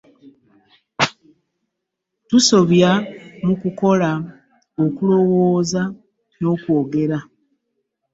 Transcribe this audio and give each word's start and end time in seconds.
Tusobya 2.27 2.91
mu 3.45 3.53
kukola, 3.61 4.09
okulowooza 4.85 5.81
n'okwogera. 6.39 7.17